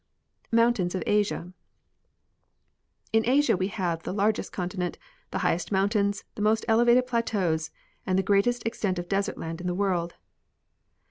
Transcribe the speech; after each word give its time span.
Mountains 0.51 0.95
of 0.95 1.03
Asia. 1.05 1.53
In 3.13 3.23
Asia 3.23 3.55
we 3.55 3.67
have 3.67 4.01
the 4.01 4.11
largest 4.11 4.51
continent, 4.51 4.97
the 5.29 5.37
highest 5.45 5.71
mountains, 5.71 6.23
the 6.33 6.41
most 6.41 6.65
elevated 6.67 7.05
plateaus 7.05 7.69
and 8.03 8.17
the 8.17 8.23
greatest 8.23 8.65
extent 8.65 8.97
of 8.97 9.07
desert 9.07 9.37
land 9.37 9.61
in 9.61 9.67
the 9.67 9.75
world. 9.77 10.15